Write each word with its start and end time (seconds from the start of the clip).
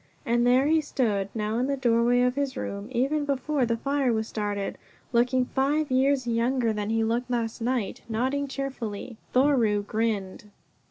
And 0.25 0.47
there 0.47 0.65
he 0.65 0.81
stood 0.81 1.29
now 1.35 1.59
in 1.59 1.67
the 1.67 1.77
doorway 1.77 2.21
of 2.21 2.33
his 2.33 2.57
room, 2.57 2.87
even 2.91 3.23
before 3.23 3.67
the 3.67 3.77
fire 3.77 4.11
was 4.11 4.27
started 4.27 4.79
looking 5.13 5.45
five 5.45 5.91
years 5.91 6.25
younger 6.25 6.73
than 6.73 6.89
he 6.89 7.03
looked 7.03 7.29
last 7.29 7.61
night, 7.61 8.01
nodding 8.09 8.47
cheerfully. 8.47 9.17
Thoreau 9.31 9.83
grinned. 9.83 10.45